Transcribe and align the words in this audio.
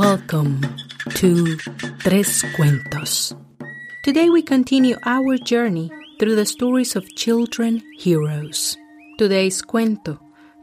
Welcome 0.00 0.62
to 1.16 1.58
Tres 1.98 2.42
Cuentos. 2.56 3.36
Today 4.02 4.30
we 4.30 4.40
continue 4.40 4.96
our 5.04 5.36
journey 5.36 5.92
through 6.18 6.36
the 6.36 6.46
stories 6.46 6.96
of 6.96 7.14
children 7.16 7.82
heroes. 7.98 8.78
Today's 9.18 9.60
cuento 9.60 10.18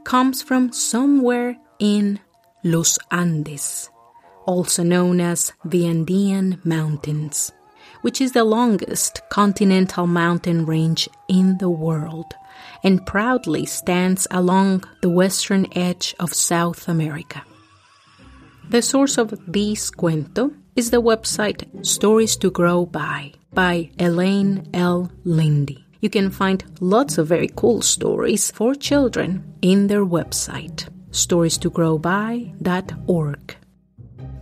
comes 0.06 0.42
from 0.42 0.72
somewhere 0.72 1.56
in 1.78 2.20
Los 2.64 2.98
Andes, 3.12 3.92
also 4.48 4.82
known 4.82 5.22
as 5.22 5.54
the 5.64 5.86
Andean 5.86 6.60
Mountains, 6.64 7.52
which 8.02 8.20
is 8.20 8.32
the 8.32 8.44
longest 8.44 9.22
continental 9.30 10.08
mountain 10.08 10.66
range 10.66 11.08
in 11.28 11.60
the 11.60 11.70
world 11.70 12.34
and 12.84 13.06
proudly 13.06 13.68
stands 13.68 14.26
along 14.32 14.84
the 15.04 15.12
western 15.12 15.68
edge 15.78 16.16
of 16.20 16.34
South 16.34 16.88
America. 16.88 17.44
The 18.70 18.82
source 18.82 19.18
of 19.18 19.30
this 19.48 19.90
cuento 19.90 20.54
is 20.76 20.92
the 20.92 21.02
website 21.02 21.64
Stories 21.86 22.36
to 22.38 22.50
Grow 22.52 22.86
By 22.86 23.32
by 23.54 23.90
Elaine 23.98 24.68
L. 24.74 25.10
Lindy. 25.24 25.86
You 26.02 26.10
can 26.10 26.30
find 26.30 26.66
lots 26.82 27.18
of 27.18 27.28
very 27.28 27.50
cool 27.56 27.82
stories 27.82 28.52
for 28.52 28.76
children 28.76 29.56
in 29.62 29.88
their 29.88 30.06
website, 30.06 30.90
storiestogrowby.org. 31.12 33.56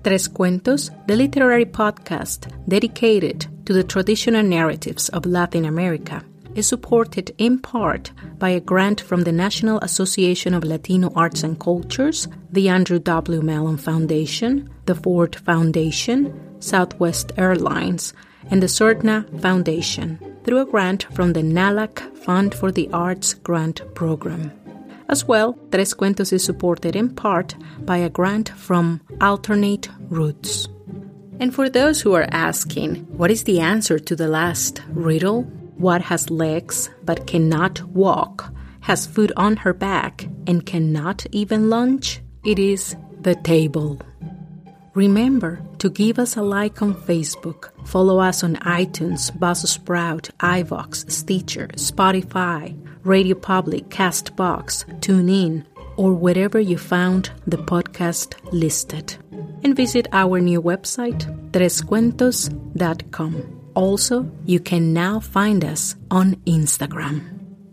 Tres 0.03 0.27
Cuentos, 0.27 0.89
the 1.05 1.15
literary 1.15 1.65
podcast 1.65 2.51
dedicated 2.67 3.45
to 3.67 3.73
the 3.73 3.83
traditional 3.83 4.41
narratives 4.41 5.09
of 5.09 5.27
Latin 5.27 5.65
America, 5.65 6.23
is 6.55 6.67
supported 6.67 7.35
in 7.37 7.59
part 7.59 8.11
by 8.39 8.49
a 8.49 8.59
grant 8.59 9.01
from 9.01 9.23
the 9.23 9.31
National 9.31 9.79
Association 9.79 10.53
of 10.53 10.63
Latino 10.63 11.11
Arts 11.15 11.43
and 11.43 11.59
Cultures, 11.59 12.27
the 12.51 12.69
Andrew 12.69 12.99
W. 12.99 13.41
Mellon 13.41 13.77
Foundation, 13.77 14.69
the 14.85 14.95
Ford 14.95 15.35
Foundation, 15.35 16.33
Southwest 16.59 17.31
Airlines, 17.37 18.13
and 18.49 18.63
the 18.63 18.67
Surdna 18.67 19.25
Foundation 19.41 20.19
through 20.43 20.61
a 20.61 20.65
grant 20.65 21.03
from 21.13 21.33
the 21.33 21.41
NALAC 21.41 22.17
Fund 22.17 22.53
for 22.53 22.71
the 22.71 22.89
Arts 22.93 23.33
Grant 23.33 23.81
Program. 23.95 24.51
As 25.09 25.25
well, 25.25 25.57
Tres 25.71 25.93
Cuentos 25.93 26.33
is 26.33 26.43
supported 26.43 26.95
in 26.95 27.13
part 27.13 27.55
by 27.79 27.97
a 27.97 28.09
grant 28.09 28.49
from 28.49 29.01
Alternate 29.21 29.89
Roots. 30.09 30.67
And 31.39 31.53
for 31.53 31.69
those 31.69 32.01
who 32.01 32.13
are 32.13 32.27
asking, 32.31 32.95
what 33.17 33.29
is 33.29 33.43
the 33.43 33.59
answer 33.59 33.99
to 33.99 34.15
the 34.15 34.27
last 34.27 34.81
riddle? 34.89 35.51
What 35.77 36.01
has 36.03 36.29
legs 36.29 36.89
but 37.03 37.27
cannot 37.27 37.83
walk, 37.83 38.53
has 38.81 39.05
food 39.05 39.33
on 39.35 39.57
her 39.57 39.73
back, 39.73 40.27
and 40.47 40.65
cannot 40.65 41.25
even 41.31 41.69
lunch? 41.69 42.21
It 42.45 42.59
is 42.59 42.95
the 43.19 43.35
table. 43.35 43.99
Remember 44.93 45.61
to 45.79 45.89
give 45.89 46.19
us 46.19 46.37
a 46.37 46.41
like 46.41 46.81
on 46.81 46.93
Facebook, 46.93 47.71
follow 47.85 48.19
us 48.19 48.43
on 48.43 48.55
iTunes, 48.57 49.29
Buzzsprout, 49.37 50.31
iVoox, 50.39 51.11
Stitcher, 51.11 51.67
Spotify, 51.75 52.77
Radio 53.03 53.35
Public, 53.35 53.89
Castbox, 53.89 54.85
TuneIn, 55.01 55.65
or 55.97 56.13
wherever 56.13 56.59
you 56.59 56.77
found 56.77 57.31
the 57.45 57.57
podcast 57.57 58.35
listed. 58.53 59.17
And 59.63 59.75
visit 59.75 60.07
our 60.13 60.39
new 60.39 60.61
website, 60.61 61.25
trescuentos.com. 61.51 63.64
Also, 63.75 64.31
you 64.45 64.61
can 64.61 64.93
now 64.93 65.19
find 65.19 65.65
us 65.65 65.95
on 66.09 66.35
Instagram. 66.47 67.21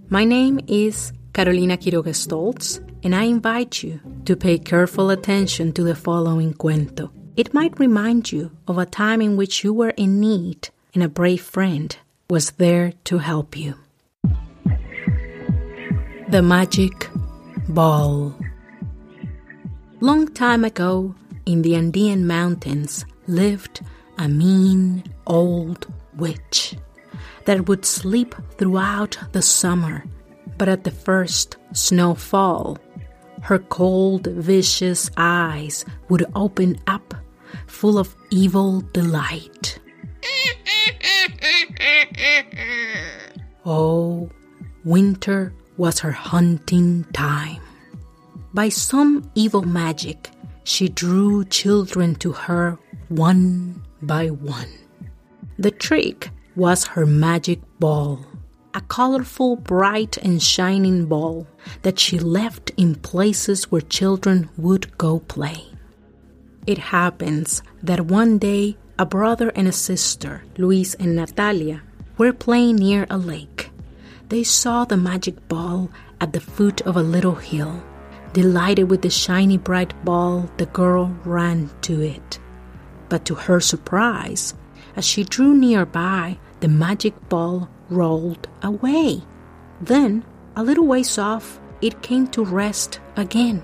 My 0.08 0.24
name 0.24 0.58
is 0.66 1.12
Carolina 1.32 1.76
Quiroga 1.76 2.12
Stoltz, 2.12 2.80
and 3.04 3.14
I 3.14 3.24
invite 3.24 3.84
you 3.84 4.00
to 4.24 4.34
pay 4.34 4.58
careful 4.58 5.10
attention 5.10 5.72
to 5.72 5.84
the 5.84 5.94
following 5.94 6.54
cuento. 6.54 7.10
It 7.36 7.54
might 7.54 7.78
remind 7.78 8.32
you 8.32 8.50
of 8.66 8.78
a 8.78 8.84
time 8.84 9.22
in 9.22 9.36
which 9.36 9.62
you 9.62 9.72
were 9.72 9.94
in 9.96 10.18
need 10.18 10.70
and 10.92 11.04
a 11.04 11.08
brave 11.08 11.40
friend 11.40 11.96
was 12.28 12.50
there 12.52 12.92
to 13.04 13.18
help 13.18 13.56
you. 13.56 13.74
The 16.28 16.42
Magic 16.42 17.08
Ball. 17.68 18.34
Long 20.00 20.26
time 20.34 20.64
ago, 20.64 21.14
in 21.46 21.62
the 21.62 21.76
Andean 21.76 22.26
mountains, 22.26 23.06
lived 23.28 23.82
a 24.18 24.28
mean 24.28 25.04
old 25.26 25.92
witch 26.16 26.76
that 27.44 27.68
would 27.68 27.84
sleep 27.84 28.34
throughout 28.58 29.18
the 29.32 29.42
summer, 29.42 30.04
but 30.58 30.68
at 30.68 30.84
the 30.84 30.90
first 30.90 31.56
snowfall, 31.72 32.78
her 33.42 33.58
cold, 33.58 34.26
vicious 34.26 35.10
eyes 35.16 35.84
would 36.08 36.24
open 36.34 36.78
up, 36.86 37.14
full 37.66 37.98
of 37.98 38.14
evil 38.30 38.80
delight. 38.92 39.78
Oh, 43.64 44.28
winter 44.84 45.54
was 45.76 46.00
her 46.00 46.10
hunting 46.10 47.04
time. 47.12 47.60
By 48.52 48.70
some 48.70 49.30
evil 49.36 49.62
magic, 49.62 50.30
she 50.64 50.88
drew 50.88 51.44
children 51.44 52.16
to 52.16 52.32
her 52.32 52.76
one 53.08 53.82
by 54.02 54.28
one. 54.28 54.81
The 55.58 55.70
trick 55.70 56.30
was 56.56 56.86
her 56.86 57.06
magic 57.06 57.60
ball, 57.78 58.24
a 58.74 58.80
colorful, 58.80 59.56
bright, 59.56 60.16
and 60.16 60.42
shining 60.42 61.06
ball 61.06 61.46
that 61.82 61.98
she 61.98 62.18
left 62.18 62.70
in 62.76 62.94
places 62.94 63.70
where 63.70 63.82
children 63.82 64.48
would 64.56 64.96
go 64.96 65.20
play. 65.20 65.66
It 66.66 66.78
happens 66.78 67.62
that 67.82 68.06
one 68.06 68.38
day 68.38 68.76
a 68.98 69.04
brother 69.04 69.50
and 69.50 69.68
a 69.68 69.72
sister, 69.72 70.42
Luis 70.56 70.94
and 70.94 71.16
Natalia, 71.16 71.82
were 72.16 72.32
playing 72.32 72.76
near 72.76 73.06
a 73.10 73.18
lake. 73.18 73.70
They 74.28 74.44
saw 74.44 74.84
the 74.84 74.96
magic 74.96 75.48
ball 75.48 75.90
at 76.20 76.32
the 76.32 76.40
foot 76.40 76.80
of 76.82 76.96
a 76.96 77.02
little 77.02 77.34
hill. 77.34 77.82
Delighted 78.32 78.88
with 78.88 79.02
the 79.02 79.10
shiny 79.10 79.58
bright 79.58 79.92
ball, 80.04 80.48
the 80.56 80.66
girl 80.66 81.14
ran 81.24 81.68
to 81.82 82.00
it. 82.00 82.38
But 83.10 83.26
to 83.26 83.34
her 83.34 83.60
surprise, 83.60 84.54
as 84.96 85.04
she 85.04 85.24
drew 85.24 85.54
nearby, 85.54 86.38
the 86.60 86.68
magic 86.68 87.14
ball 87.28 87.68
rolled 87.88 88.48
away. 88.62 89.22
Then, 89.80 90.24
a 90.56 90.62
little 90.62 90.86
ways 90.86 91.18
off, 91.18 91.60
it 91.80 92.02
came 92.02 92.26
to 92.28 92.44
rest 92.44 93.00
again. 93.16 93.62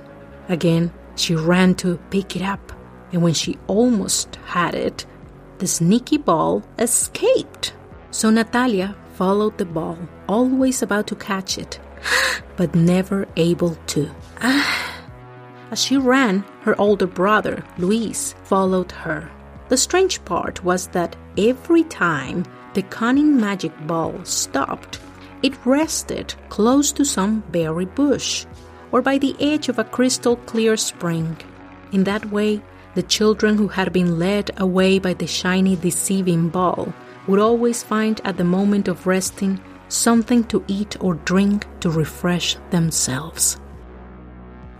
Again, 0.48 0.92
she 1.16 1.34
ran 1.34 1.74
to 1.76 1.98
pick 2.10 2.36
it 2.36 2.42
up, 2.42 2.72
and 3.12 3.22
when 3.22 3.34
she 3.34 3.58
almost 3.66 4.36
had 4.46 4.74
it, 4.74 5.06
the 5.58 5.66
sneaky 5.66 6.16
ball 6.16 6.62
escaped. 6.78 7.74
So 8.10 8.30
Natalia 8.30 8.96
followed 9.14 9.58
the 9.58 9.64
ball, 9.64 9.98
always 10.28 10.82
about 10.82 11.06
to 11.08 11.16
catch 11.16 11.58
it, 11.58 11.78
but 12.56 12.74
never 12.74 13.26
able 13.36 13.76
to. 13.88 14.10
Ah. 14.40 14.94
As 15.70 15.82
she 15.82 15.98
ran, 15.98 16.44
her 16.62 16.80
older 16.80 17.06
brother, 17.06 17.64
Luis, 17.76 18.34
followed 18.44 18.92
her. 18.92 19.30
The 19.68 19.76
strange 19.76 20.24
part 20.24 20.64
was 20.64 20.86
that 20.88 21.16
every 21.36 21.84
time 21.84 22.44
the 22.74 22.82
cunning 22.82 23.38
magic 23.38 23.72
ball 23.86 24.14
stopped, 24.24 24.98
it 25.42 25.54
rested 25.64 26.34
close 26.48 26.90
to 26.92 27.04
some 27.04 27.44
berry 27.52 27.84
bush 27.84 28.46
or 28.92 29.02
by 29.02 29.18
the 29.18 29.36
edge 29.38 29.68
of 29.68 29.78
a 29.78 29.84
crystal 29.84 30.36
clear 30.36 30.76
spring. 30.76 31.36
In 31.92 32.04
that 32.04 32.30
way, 32.30 32.62
the 32.94 33.02
children 33.02 33.56
who 33.56 33.68
had 33.68 33.92
been 33.92 34.18
led 34.18 34.50
away 34.56 34.98
by 34.98 35.14
the 35.14 35.26
shiny, 35.26 35.76
deceiving 35.76 36.48
ball 36.48 36.92
would 37.26 37.38
always 37.38 37.82
find 37.82 38.20
at 38.24 38.38
the 38.38 38.44
moment 38.44 38.88
of 38.88 39.06
resting 39.06 39.60
something 39.88 40.44
to 40.44 40.64
eat 40.66 40.96
or 41.00 41.14
drink 41.14 41.66
to 41.80 41.90
refresh 41.90 42.56
themselves. 42.70 43.60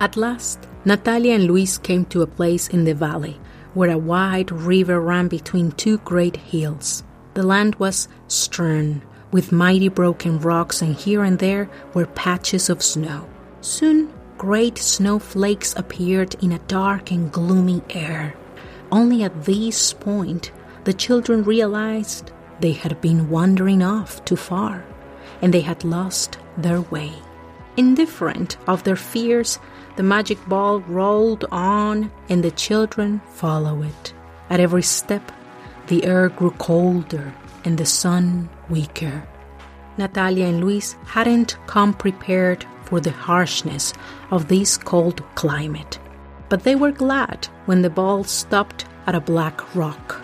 At 0.01 0.17
last, 0.17 0.67
Natalia 0.85 1.35
and 1.35 1.45
Luis 1.45 1.77
came 1.77 2.05
to 2.07 2.23
a 2.23 2.27
place 2.27 2.69
in 2.69 2.85
the 2.85 2.95
valley 2.95 3.39
where 3.75 3.91
a 3.91 3.99
wide 3.99 4.51
river 4.51 5.01
ran 5.01 5.29
between 5.29 5.73
two 5.73 5.99
great 5.99 6.37
hills. 6.37 7.03
The 7.35 7.43
land 7.43 7.75
was 7.77 8.09
stern, 8.27 9.03
with 9.31 9.53
mighty 9.53 9.89
broken 9.89 10.41
rocks, 10.41 10.83
and 10.83 10.95
here 10.95 11.23
and 11.23 11.39
there 11.39 11.69
were 11.95 12.07
patches 12.07 12.71
of 12.71 12.83
snow. 12.83 13.29
Soon, 13.61 14.13
great 14.39 14.79
snowflakes 14.79 15.75
appeared 15.77 16.35
in 16.43 16.53
a 16.53 16.59
dark 16.61 17.11
and 17.11 17.31
gloomy 17.31 17.83
air. 17.91 18.35
Only 18.91 19.23
at 19.23 19.45
this 19.45 19.93
point, 19.93 20.51
the 20.85 20.93
children 20.95 21.43
realized 21.43 22.33
they 22.61 22.73
had 22.73 23.01
been 23.01 23.29
wandering 23.29 23.83
off 23.83 24.25
too 24.25 24.37
far, 24.37 24.85
and 25.43 25.53
they 25.53 25.61
had 25.61 25.85
lost 25.85 26.39
their 26.57 26.81
way. 26.81 27.13
Indifferent 27.77 28.57
of 28.67 28.83
their 28.85 28.97
fears, 28.97 29.59
the 29.99 30.05
magic 30.05 30.39
ball 30.47 30.79
rolled 30.83 31.45
on, 31.51 32.09
and 32.29 32.45
the 32.45 32.53
children 32.53 33.21
followed 33.35 33.85
it. 33.85 34.15
At 34.49 34.61
every 34.61 34.85
step, 34.85 35.33
the 35.89 36.05
air 36.05 36.29
grew 36.29 36.53
colder 36.53 37.35
and 37.65 37.77
the 37.77 37.85
sun 37.85 38.49
weaker. 38.71 39.27
Natalia 39.97 40.47
and 40.47 40.61
Luis 40.61 40.93
hadn't 41.05 41.59
come 41.67 41.93
prepared 41.93 42.65
for 42.85 43.01
the 43.01 43.11
harshness 43.11 43.93
of 44.31 44.47
this 44.47 44.77
cold 44.79 45.21
climate. 45.35 45.99
but 46.49 46.63
they 46.63 46.77
were 46.77 46.93
glad 46.93 47.49
when 47.67 47.83
the 47.83 47.91
ball 47.91 48.23
stopped 48.23 48.87
at 49.09 49.17
a 49.17 49.27
black 49.33 49.75
rock. 49.75 50.23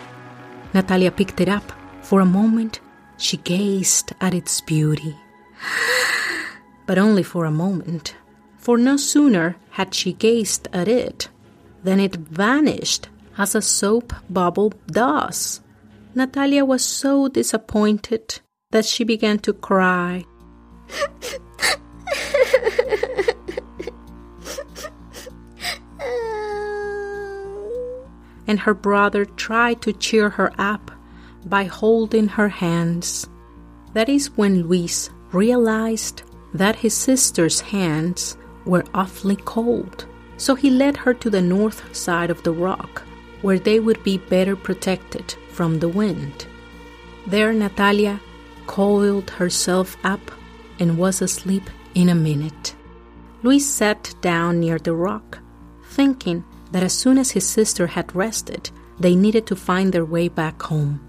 Natalia 0.73 1.11
picked 1.11 1.41
it 1.41 1.49
up. 1.49 1.67
For 2.01 2.21
a 2.21 2.33
moment, 2.41 2.79
she 3.17 3.37
gazed 3.37 4.13
at 4.21 4.33
its 4.33 4.61
beauty. 4.61 5.15
but 6.87 6.97
only 6.97 7.23
for 7.23 7.43
a 7.45 7.51
moment, 7.65 8.15
for 8.65 8.77
no 8.79 8.97
sooner 8.97 9.55
had 9.69 9.93
she 9.93 10.11
gazed 10.11 10.67
at 10.73 10.87
it 10.87 11.29
than 11.83 11.99
it 11.99 12.15
vanished 12.15 13.09
as 13.37 13.53
a 13.53 13.61
soap 13.61 14.11
bubble 14.27 14.73
does. 14.87 15.61
Natalia 16.15 16.65
was 16.65 16.83
so 16.83 17.27
disappointed 17.27 18.41
that 18.71 18.83
she 18.83 19.03
began 19.03 19.37
to 19.37 19.53
cry. 19.53 20.25
and 28.47 28.61
her 28.61 28.73
brother 28.73 29.25
tried 29.25 29.79
to 29.83 29.93
cheer 29.93 30.31
her 30.31 30.51
up 30.57 30.89
by 31.45 31.65
holding 31.65 32.29
her 32.29 32.49
hands. 32.49 33.27
That 33.93 34.09
is 34.09 34.35
when 34.35 34.63
Luis 34.63 35.11
realized 35.31 36.23
that 36.55 36.77
his 36.77 36.95
sister's 36.95 37.61
hands 37.61 38.35
were 38.65 38.83
awfully 38.93 39.37
cold. 39.37 40.05
So 40.37 40.55
he 40.55 40.69
led 40.69 40.97
her 40.97 41.13
to 41.13 41.29
the 41.29 41.41
north 41.41 41.95
side 41.95 42.29
of 42.29 42.43
the 42.43 42.51
rock, 42.51 43.03
where 43.41 43.59
they 43.59 43.79
would 43.79 44.03
be 44.03 44.17
better 44.17 44.55
protected 44.55 45.35
from 45.49 45.79
the 45.79 45.89
wind. 45.89 46.47
There, 47.27 47.53
Natalia 47.53 48.19
coiled 48.67 49.29
herself 49.29 49.97
up 50.03 50.31
and 50.79 50.97
was 50.97 51.21
asleep 51.21 51.69
in 51.93 52.09
a 52.09 52.15
minute. 52.15 52.75
Luis 53.43 53.69
sat 53.69 54.13
down 54.21 54.59
near 54.59 54.79
the 54.79 54.93
rock, 54.93 55.39
thinking 55.89 56.43
that 56.71 56.83
as 56.83 56.93
soon 56.93 57.17
as 57.17 57.31
his 57.31 57.47
sister 57.47 57.87
had 57.87 58.15
rested, 58.15 58.69
they 58.99 59.15
needed 59.15 59.45
to 59.47 59.55
find 59.55 59.93
their 59.93 60.05
way 60.05 60.27
back 60.27 60.61
home. 60.61 60.99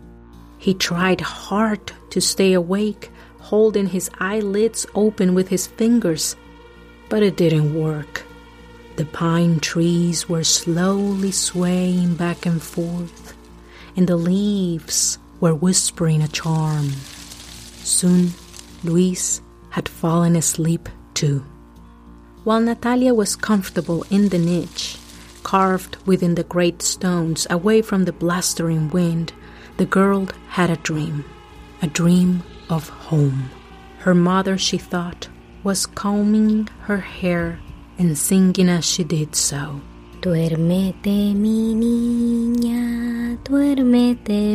He 0.58 0.74
tried 0.74 1.20
hard 1.20 1.92
to 2.10 2.20
stay 2.20 2.52
awake, 2.52 3.10
holding 3.38 3.86
his 3.86 4.10
eyelids 4.18 4.86
open 4.94 5.34
with 5.34 5.48
his 5.48 5.66
fingers, 5.66 6.36
but 7.08 7.22
it 7.22 7.36
didn't 7.36 7.74
work. 7.74 8.24
The 8.96 9.04
pine 9.04 9.60
trees 9.60 10.28
were 10.28 10.44
slowly 10.44 11.30
swaying 11.30 12.14
back 12.14 12.46
and 12.46 12.62
forth, 12.62 13.34
and 13.96 14.08
the 14.08 14.16
leaves 14.16 15.18
were 15.40 15.54
whispering 15.54 16.22
a 16.22 16.28
charm. 16.28 16.90
Soon, 17.84 18.32
Luis 18.82 19.42
had 19.70 19.88
fallen 19.88 20.34
asleep 20.36 20.88
too. 21.12 21.44
While 22.44 22.60
Natalia 22.60 23.12
was 23.12 23.36
comfortable 23.36 24.04
in 24.08 24.30
the 24.30 24.38
niche, 24.38 24.96
carved 25.42 25.96
within 26.06 26.34
the 26.34 26.44
great 26.44 26.80
stones 26.80 27.46
away 27.50 27.82
from 27.82 28.04
the 28.04 28.12
blustering 28.12 28.88
wind, 28.88 29.32
the 29.76 29.86
girl 29.86 30.28
had 30.48 30.70
a 30.70 30.76
dream, 30.76 31.24
a 31.82 31.86
dream 31.86 32.42
of 32.70 32.88
home. 32.88 33.50
Her 33.98 34.14
mother, 34.14 34.56
she 34.56 34.78
thought, 34.78 35.28
was 35.66 35.84
combing 35.84 36.68
her 36.82 36.98
hair 36.98 37.58
and 37.98 38.16
singing 38.16 38.68
as 38.68 38.84
she 38.84 39.02
did 39.02 39.34
so. 39.34 39.80
Duérmete 40.20 41.34
mi 41.34 41.74
niña, 41.74 43.36
duérmete 43.42 44.54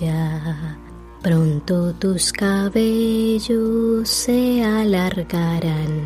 ya. 0.00 0.76
Pronto 1.20 1.92
tus 1.94 2.30
cabellos 2.30 4.08
se 4.08 4.62
alargarán. 4.62 6.00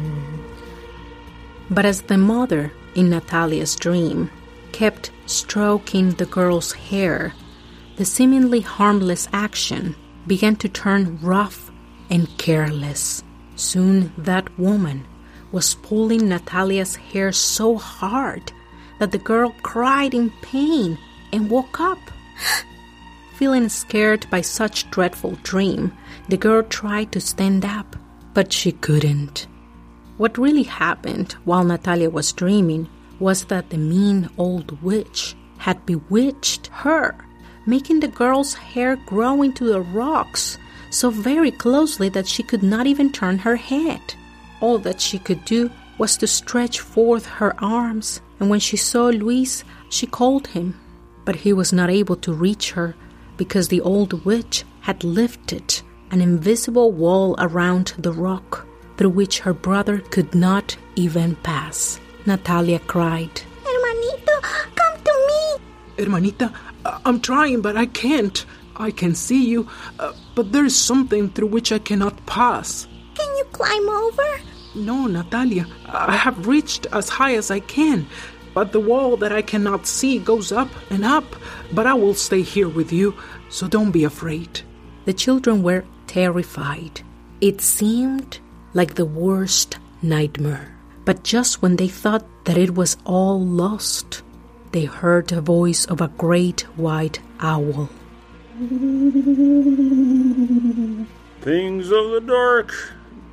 But 1.68 1.84
as 1.84 2.00
the 2.00 2.16
mother 2.16 2.72
in 2.94 3.10
Natalia's 3.10 3.76
dream 3.76 4.30
kept 4.72 5.10
stroking 5.26 6.12
the 6.12 6.24
girl's 6.24 6.72
hair, 6.72 7.34
the 7.96 8.06
seemingly 8.06 8.62
harmless 8.62 9.28
action 9.34 9.94
began 10.26 10.56
to 10.56 10.68
turn 10.70 11.18
rough 11.20 11.70
and 12.08 12.26
careless. 12.38 13.22
Soon 13.56 14.12
that 14.18 14.56
woman 14.58 15.06
was 15.50 15.74
pulling 15.74 16.28
Natalia's 16.28 16.96
hair 16.96 17.32
so 17.32 17.76
hard 17.76 18.52
that 18.98 19.12
the 19.12 19.18
girl 19.18 19.54
cried 19.62 20.14
in 20.14 20.30
pain 20.42 20.98
and 21.32 21.50
woke 21.50 21.80
up. 21.80 21.98
Feeling 23.34 23.68
scared 23.68 24.26
by 24.30 24.40
such 24.42 24.90
dreadful 24.90 25.38
dream, 25.42 25.92
the 26.28 26.36
girl 26.36 26.62
tried 26.62 27.12
to 27.12 27.20
stand 27.20 27.64
up, 27.64 27.96
but 28.34 28.52
she 28.52 28.72
couldn't. 28.72 29.46
What 30.16 30.38
really 30.38 30.62
happened 30.62 31.32
while 31.44 31.64
Natalia 31.64 32.10
was 32.10 32.32
dreaming 32.32 32.88
was 33.18 33.46
that 33.46 33.70
the 33.70 33.78
mean 33.78 34.28
old 34.38 34.82
witch 34.82 35.34
had 35.58 35.84
bewitched 35.86 36.68
her, 36.68 37.16
making 37.66 38.00
the 38.00 38.08
girl's 38.08 38.54
hair 38.54 38.96
grow 38.96 39.42
into 39.42 39.64
the 39.64 39.80
rocks 39.80 40.58
so 40.90 41.10
very 41.10 41.50
closely 41.50 42.08
that 42.10 42.26
she 42.26 42.42
could 42.42 42.62
not 42.62 42.86
even 42.86 43.12
turn 43.12 43.38
her 43.38 43.56
head. 43.56 44.14
All 44.60 44.78
that 44.78 45.00
she 45.00 45.18
could 45.18 45.44
do 45.44 45.70
was 45.98 46.16
to 46.18 46.26
stretch 46.26 46.80
forth 46.80 47.26
her 47.26 47.54
arms, 47.62 48.20
and 48.40 48.50
when 48.50 48.60
she 48.60 48.76
saw 48.76 49.06
Luis, 49.06 49.64
she 49.88 50.06
called 50.06 50.48
him. 50.48 50.78
But 51.24 51.36
he 51.36 51.52
was 51.52 51.72
not 51.72 51.90
able 51.90 52.16
to 52.16 52.32
reach 52.32 52.72
her 52.72 52.94
because 53.36 53.68
the 53.68 53.80
old 53.80 54.24
witch 54.24 54.64
had 54.80 55.04
lifted 55.04 55.82
an 56.10 56.20
invisible 56.20 56.92
wall 56.92 57.34
around 57.38 57.94
the 57.98 58.12
rock 58.12 58.66
through 58.96 59.10
which 59.10 59.40
her 59.40 59.52
brother 59.52 59.98
could 59.98 60.34
not 60.34 60.76
even 60.94 61.36
pass. 61.36 62.00
Natalia 62.24 62.78
cried, 62.78 63.42
Hermanito, 63.64 64.40
come 64.74 65.02
to 65.04 65.26
me! 65.28 66.04
Hermanita, 66.04 66.52
I'm 67.04 67.20
trying, 67.20 67.60
but 67.60 67.76
I 67.76 67.86
can't. 67.86 68.44
I 68.78 68.90
can 68.90 69.14
see 69.14 69.44
you, 69.46 69.68
uh, 69.98 70.12
but 70.34 70.52
there 70.52 70.64
is 70.64 70.76
something 70.76 71.30
through 71.30 71.48
which 71.48 71.72
I 71.72 71.78
cannot 71.78 72.24
pass. 72.26 72.86
Can 73.14 73.36
you 73.36 73.44
climb 73.52 73.88
over? 73.88 74.40
No, 74.74 75.06
Natalia. 75.06 75.66
I 75.86 76.16
have 76.16 76.46
reached 76.46 76.86
as 76.92 77.08
high 77.08 77.34
as 77.34 77.50
I 77.50 77.60
can, 77.60 78.06
but 78.52 78.72
the 78.72 78.80
wall 78.80 79.16
that 79.16 79.32
I 79.32 79.42
cannot 79.42 79.86
see 79.86 80.18
goes 80.18 80.52
up 80.52 80.68
and 80.90 81.04
up. 81.04 81.24
But 81.72 81.86
I 81.86 81.94
will 81.94 82.14
stay 82.14 82.42
here 82.42 82.68
with 82.68 82.92
you, 82.92 83.14
so 83.48 83.68
don't 83.68 83.90
be 83.90 84.04
afraid. 84.04 84.60
The 85.06 85.14
children 85.14 85.62
were 85.62 85.84
terrified. 86.06 87.00
It 87.40 87.60
seemed 87.60 88.38
like 88.74 88.94
the 88.94 89.06
worst 89.06 89.78
nightmare. 90.02 90.76
But 91.04 91.22
just 91.22 91.62
when 91.62 91.76
they 91.76 91.88
thought 91.88 92.26
that 92.44 92.58
it 92.58 92.74
was 92.74 92.96
all 93.04 93.40
lost, 93.40 94.22
they 94.72 94.84
heard 94.84 95.28
the 95.28 95.40
voice 95.40 95.86
of 95.86 96.00
a 96.00 96.08
great 96.08 96.62
white 96.76 97.20
owl. 97.40 97.88
Things 101.42 101.90
of 101.90 102.10
the 102.10 102.22
dark, 102.26 102.72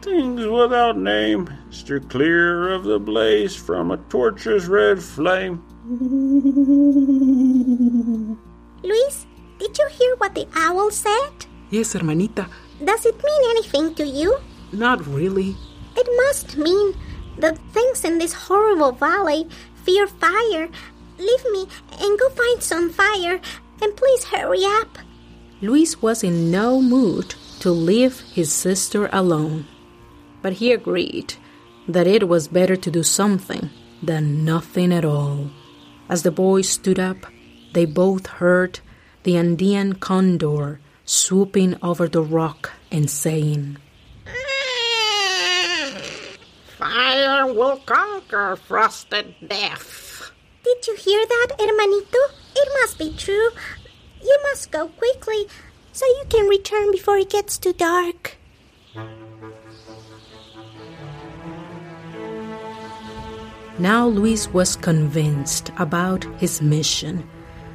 things 0.02 0.46
without 0.46 0.98
name, 0.98 1.50
steer 1.70 2.02
clear 2.02 2.74
of 2.74 2.84
the 2.84 3.00
blaze 3.00 3.56
from 3.56 3.92
a 3.92 3.98
torch's 4.12 4.68
red 4.68 5.02
flame. 5.02 5.64
Luis, 8.84 9.26
did 9.60 9.78
you 9.78 9.88
hear 9.92 10.14
what 10.18 10.36
the 10.36 10.46
owl 10.56 10.92
said? 10.92 11.46
Yes, 11.70 11.94
hermanita. 11.94 12.50
Does 12.84 13.06
it 13.06 13.16
mean 13.24 13.42
anything 13.52 13.96
to 13.96 14.06
you? 14.06 14.38
Not 14.74 15.08
really. 15.08 15.56
It 15.96 16.10
must 16.28 16.58
mean 16.58 16.98
that 17.38 17.58
things 17.72 18.04
in 18.04 18.18
this 18.18 18.34
horrible 18.34 18.92
valley 18.92 19.48
fear 19.86 20.06
fire. 20.06 20.68
Leave 21.18 21.46
me 21.54 21.66
and 22.02 22.20
go 22.20 22.30
find 22.32 22.62
some 22.62 22.90
fire, 22.90 23.40
and 23.82 23.96
please 23.96 24.26
hurry 24.26 24.66
up. 24.66 24.98
Luis 25.64 26.02
was 26.02 26.26
in 26.26 26.52
no 26.52 26.82
mood 26.82 27.36
to 27.62 27.72
leave 27.72 28.20
his 28.36 28.52
sister 28.52 29.10
alone, 29.14 29.66
but 30.42 30.60
he 30.60 30.74
agreed 30.74 31.36
that 31.88 32.06
it 32.06 32.28
was 32.28 32.50
better 32.50 32.76
to 32.76 32.92
do 32.92 33.02
something 33.02 33.70
than 34.02 34.44
nothing 34.44 34.92
at 34.92 35.06
all. 35.06 35.50
As 36.10 36.24
the 36.24 36.32
boys 36.32 36.68
stood 36.68 37.00
up, 37.00 37.16
they 37.72 37.86
both 37.86 38.28
heard 38.44 38.82
the 39.24 39.38
Andean 39.38 39.94
condor 39.94 40.82
swooping 41.06 41.78
over 41.82 42.10
the 42.10 42.22
rock 42.22 42.74
and 42.92 43.10
saying, 43.10 43.78
Fire 46.76 47.48
will 47.48 47.78
conquer 47.86 48.58
frosted 48.58 49.34
death. 49.48 50.30
Did 50.66 50.88
you 50.88 50.96
hear 50.98 51.26
that, 51.26 51.56
hermanito? 51.58 52.24
It 52.54 52.70
must 52.82 53.00
be 53.00 53.16
true. 53.16 53.52
You 54.24 54.40
must 54.44 54.72
go 54.72 54.88
quickly 54.88 55.48
so 55.92 56.06
you 56.06 56.24
can 56.30 56.48
return 56.48 56.92
before 56.92 57.18
it 57.18 57.30
gets 57.30 57.58
too 57.58 57.74
dark. 57.74 58.38
Now 63.80 64.08
Luis 64.08 64.48
was 64.54 64.76
convinced 64.76 65.72
about 65.78 66.24
his 66.40 66.62
mission, 66.62 67.28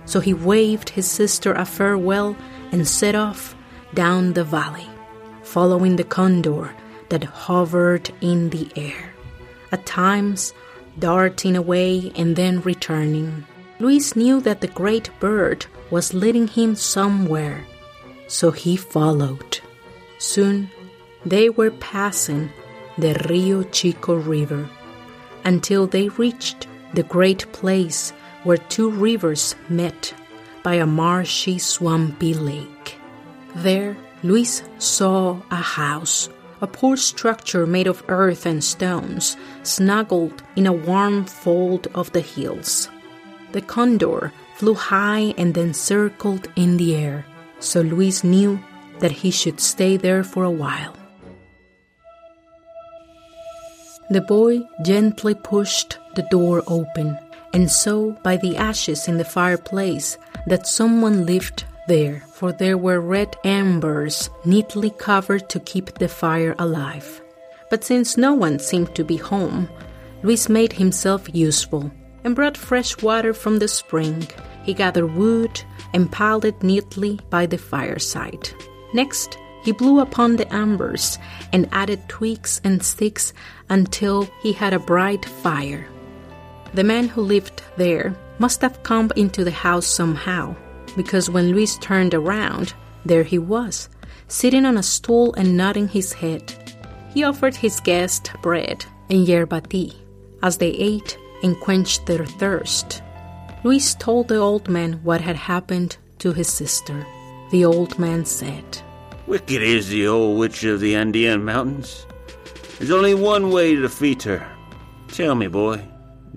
so 0.05 0.21
he 0.21 0.33
waved 0.33 0.91
his 0.91 1.11
sister 1.11 1.53
a 1.53 1.65
farewell 1.65 2.37
and 2.73 2.87
set 2.87 3.15
off 3.15 3.55
down 3.95 4.33
the 4.33 4.45
valley, 4.45 4.89
following 5.43 5.97
the 5.97 6.05
condor 6.05 6.75
that 7.09 7.25
hovered 7.25 8.11
in 8.21 8.51
the 8.51 8.71
air. 8.77 9.13
At 9.73 9.87
times, 9.87 10.55
darting 10.99 11.57
away 11.57 12.13
and 12.17 12.37
then 12.37 12.63
returning. 12.63 13.45
Luis 13.81 14.17
knew 14.17 14.41
that 14.41 14.61
the 14.61 14.67
great 14.67 15.09
bird 15.21 15.67
was 15.91 16.13
leading 16.13 16.49
him 16.49 16.75
somewhere, 16.75 17.65
so 18.27 18.51
he 18.51 18.77
followed. 18.77 19.61
Soon 20.19 20.71
they 21.25 21.49
were 21.49 21.71
passing 21.71 22.51
the 22.97 23.15
Rio 23.29 23.63
Chico 23.63 24.17
River 24.17 24.69
until 25.45 25.87
they 25.87 26.09
reached 26.09 26.67
the 26.95 27.05
great 27.05 27.51
place 27.53 28.13
where 28.43 28.57
two 28.57 28.91
rivers 28.91 29.55
met 29.69 30.13
by 30.63 30.75
a 30.75 30.87
marshy, 30.87 31.59
swampy 31.59 32.35
lake. 32.35 32.97
There, 33.55 33.97
Luis 34.25 34.63
saw 34.79 35.41
a 35.51 35.57
house, 35.57 36.29
a 36.61 36.67
poor 36.67 36.97
structure 36.97 37.67
made 37.67 37.87
of 37.87 38.03
earth 38.09 38.45
and 38.47 38.63
stones, 38.63 39.37
snuggled 39.63 40.43
in 40.57 40.67
a 40.67 40.73
warm 40.73 41.25
fold 41.25 41.87
of 41.95 42.11
the 42.13 42.21
hills. 42.21 42.89
The 43.53 43.63
condor 43.63 44.33
flew 44.57 44.75
high 44.75 45.35
and 45.39 45.55
then 45.55 45.73
circled 45.73 46.49
in 46.57 46.77
the 46.77 46.95
air, 46.97 47.25
so 47.61 47.81
Luis 47.81 48.25
knew 48.25 48.59
that 48.99 49.13
he 49.13 49.31
should 49.31 49.61
stay 49.61 49.97
there 49.97 50.25
for 50.25 50.45
a 50.45 50.51
while. 50.51 50.95
The 54.11 54.21
boy 54.21 54.61
gently 54.83 55.35
pushed 55.35 55.99
the 56.15 56.27
door 56.31 56.63
open 56.67 57.19
and 57.53 57.71
saw 57.71 58.13
by 58.23 58.37
the 58.37 58.57
ashes 58.57 59.07
in 59.07 59.19
the 59.19 59.25
fireplace 59.25 60.19
that 60.47 60.67
someone 60.67 61.27
lived 61.27 61.65
there, 61.89 62.25
for 62.35 62.53
there 62.53 62.79
were 62.79 63.01
red 63.01 63.37
embers 63.45 64.31
neatly 64.45 64.91
covered 64.91 65.49
to 65.51 65.61
keep 65.61 65.99
the 65.99 66.09
fire 66.09 66.55
alive. 66.59 67.23
But 67.71 67.85
since 67.85 68.17
no 68.17 68.35
one 68.35 68.59
seemed 68.59 68.95
to 68.95 69.05
be 69.05 69.17
home, 69.17 69.69
Luis 70.23 70.49
made 70.49 70.73
himself 70.73 71.29
useful 71.33 71.91
and 72.25 72.35
brought 72.35 72.57
fresh 72.57 73.01
water 73.03 73.33
from 73.33 73.59
the 73.59 73.69
spring. 73.69 74.27
He 74.65 74.75
gathered 74.75 75.15
wood 75.15 75.63
and 75.95 76.11
piled 76.13 76.45
it 76.45 76.63
neatly 76.63 77.21
by 77.31 77.47
the 77.47 77.59
fireside. 77.59 78.51
Next, 78.93 79.39
he 79.63 79.73
blew 79.73 80.01
upon 80.01 80.37
the 80.37 80.53
embers 80.53 81.19
and 81.53 81.69
added 81.73 82.09
twigs 82.09 82.61
and 82.65 82.83
sticks 82.83 83.33
until 83.69 84.29
he 84.41 84.53
had 84.53 84.73
a 84.73 84.79
bright 84.79 85.25
fire. 85.25 85.87
The 86.75 86.85
man 86.85 87.09
who 87.09 87.23
lived 87.23 87.63
there 87.77 88.15
must 88.39 88.61
have 88.61 88.83
come 88.83 89.11
into 89.17 89.45
the 89.45 89.51
house 89.51 89.87
somehow, 89.87 90.55
because 90.97 91.31
when 91.31 91.51
Luis 91.51 91.77
turned 91.79 92.15
around, 92.15 92.75
there 93.05 93.25
he 93.25 93.39
was, 93.39 93.89
sitting 94.29 94.65
on 94.65 94.77
a 94.77 94.83
stool 94.83 95.35
and 95.35 95.57
nodding 95.57 95.89
his 95.89 96.13
head. 96.13 96.55
He 97.13 97.25
offered 97.25 97.57
his 97.57 97.81
guest 97.81 98.31
bread 98.43 98.85
and 99.11 99.27
yerba 99.27 99.63
tea. 99.63 99.95
As 100.43 100.59
they 100.59 100.71
ate 100.71 101.19
and 101.43 101.59
quenched 101.61 102.07
their 102.07 102.27
thirst, 102.27 103.03
Luis 103.65 103.95
told 103.95 104.29
the 104.29 104.37
old 104.37 104.69
man 104.69 104.95
what 105.03 105.21
had 105.21 105.37
happened 105.37 105.97
to 106.19 106.33
his 106.33 106.49
sister. 106.49 107.07
The 107.51 107.65
old 107.65 107.99
man 107.99 108.25
said, 108.25 108.83
Wicked 109.27 109.63
is 109.63 109.89
the 109.89 110.07
old 110.07 110.39
witch 110.39 110.65
of 110.65 110.81
the 110.81 110.95
Andean 110.95 111.45
mountains. 111.45 112.07
There's 112.79 112.91
only 112.91 113.15
one 113.15 113.51
way 113.51 113.75
to 113.75 113.83
defeat 113.83 114.23
her. 114.23 114.47
Tell 115.09 115.35
me, 115.35 115.49
boy, 115.49 115.83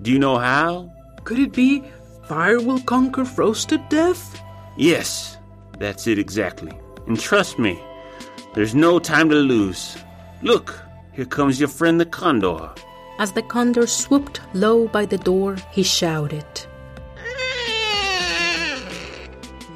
do 0.00 0.10
you 0.10 0.18
know 0.18 0.38
how? 0.38 0.92
Could 1.24 1.38
it 1.38 1.52
be 1.52 1.84
fire 2.24 2.60
will 2.60 2.80
conquer 2.80 3.24
frosted 3.24 3.88
death? 3.88 4.40
Yes, 4.76 5.36
that's 5.78 6.06
it 6.06 6.18
exactly. 6.18 6.72
And 7.06 7.18
trust 7.18 7.58
me, 7.58 7.80
there's 8.54 8.74
no 8.74 8.98
time 8.98 9.28
to 9.30 9.36
lose. 9.36 9.96
Look, 10.42 10.82
here 11.12 11.24
comes 11.24 11.60
your 11.60 11.68
friend 11.68 12.00
the 12.00 12.06
condor. 12.06 12.70
As 13.22 13.30
the 13.30 13.42
condor 13.42 13.86
swooped 13.86 14.40
low 14.52 14.88
by 14.88 15.06
the 15.06 15.16
door, 15.16 15.54
he 15.70 15.84
shouted, 15.84 16.66
mm. 17.14 18.82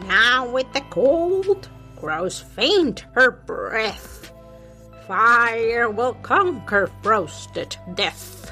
Now 0.09 0.49
with 0.51 0.67
the 0.73 0.81
cold 0.91 1.69
grows 1.95 2.41
faint 2.41 3.07
her 3.13 3.31
breath. 3.31 4.33
Fire 5.07 5.89
will 5.89 6.15
conquer 6.23 6.91
frosted 7.03 7.77
death. 7.95 8.51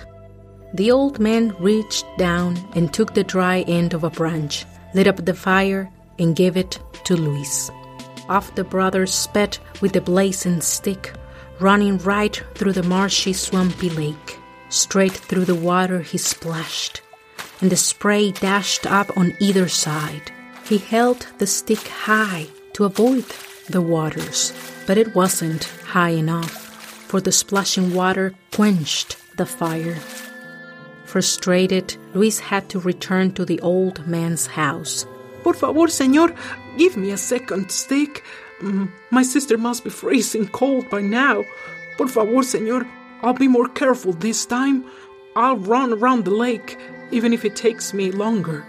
The 0.75 0.93
old 0.93 1.19
man 1.19 1.57
reached 1.59 2.07
down 2.17 2.57
and 2.77 2.95
took 2.95 3.15
the 3.15 3.25
dry 3.25 3.63
end 3.63 3.95
of 3.95 4.05
a 4.05 4.11
branch, 4.11 4.65
lit 4.95 5.09
up 5.09 5.25
the 5.25 5.35
fire, 5.35 5.91
and 6.21 6.37
gave 6.37 6.57
it 6.57 6.79
to 7.03 7.17
Luis. 7.17 7.69
Off 8.29 8.55
the 8.55 8.63
brothers 8.63 9.13
sped 9.13 9.59
with 9.81 9.93
the 9.93 10.01
blazing 10.01 10.61
stick, 10.61 11.13
running 11.59 11.99
right 11.99 12.41
through 12.55 12.75
the 12.75 12.85
marshy, 12.85 13.33
swampy 13.33 13.91
lake. 13.91 14.39
Straight 14.75 15.13
through 15.13 15.45
the 15.45 15.55
water 15.55 16.01
he 16.01 16.19
splashed, 16.19 17.01
and 17.61 17.71
the 17.71 17.77
spray 17.77 18.33
dashed 18.33 18.87
up 18.91 19.17
on 19.17 19.33
either 19.39 19.69
side. 19.69 20.33
He 20.67 20.79
held 20.79 21.29
the 21.39 21.47
stick 21.47 21.87
high 21.87 22.49
to 22.73 22.85
avoid 22.85 23.25
the 23.71 23.81
waters, 23.81 24.53
but 24.85 24.99
it 24.99 25.15
wasn't 25.15 25.63
high 25.85 26.11
enough, 26.11 26.51
for 27.09 27.21
the 27.21 27.31
splashing 27.31 27.95
water 27.95 28.35
quenched 28.53 29.17
the 29.37 29.47
fire. 29.47 29.95
Frustrated, 31.05 31.97
Luis 32.13 32.41
had 32.41 32.69
to 32.71 32.81
return 32.81 33.31
to 33.35 33.45
the 33.45 33.61
old 33.61 34.05
man's 34.09 34.49
house. 34.49 35.07
Por 35.45 35.55
favor, 35.55 35.87
señor, 35.87 36.37
give 36.79 36.97
me 36.97 37.13
a 37.13 37.17
second 37.17 37.71
stick. 37.71 38.25
Mm, 38.61 38.91
My 39.13 39.23
sister 39.23 39.57
must 39.57 39.85
be 39.85 39.91
freezing 39.91 40.49
cold 40.49 40.91
by 40.91 41.01
now. 41.01 41.45
Por 41.97 42.09
favor, 42.09 42.43
señor, 42.43 42.89
I'll 43.25 43.33
be 43.33 43.49
more 43.49 43.69
careful 43.69 44.13
this 44.13 44.45
time. 44.45 44.85
I'll 45.35 45.57
run 45.57 45.95
around 45.95 46.27
the 46.27 46.31
lake, 46.31 46.79
even 47.11 47.33
if 47.33 47.47
it 47.47 47.57
takes 47.57 47.95
me 47.95 48.11
longer. 48.11 48.67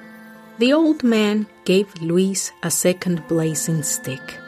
The 0.59 0.71
old 0.71 1.03
man 1.03 1.47
gave 1.65 2.01
Luis 2.01 2.53
a 2.63 2.71
second 2.71 3.27
blazing 3.27 3.83
stick. 3.83 4.39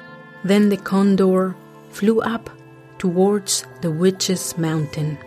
Then 0.46 0.70
the 0.70 0.78
condor 0.78 1.58
flew 1.90 2.22
up 2.22 2.50
towards 3.00 3.66
the 3.82 3.92
witch's 3.92 4.58
mountain. 4.58 5.18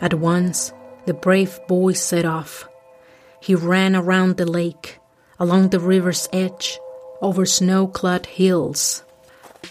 At 0.00 0.14
once, 0.14 0.72
the 1.06 1.14
brave 1.14 1.56
boy 1.68 1.92
set 1.92 2.24
off. 2.24 2.68
He 3.40 3.54
ran 3.54 3.94
around 3.94 4.36
the 4.36 4.50
lake, 4.50 4.98
along 5.38 5.68
the 5.68 5.78
river's 5.78 6.28
edge, 6.32 6.80
over 7.22 7.46
snow 7.46 7.86
clad 7.86 8.26
hills, 8.26 9.04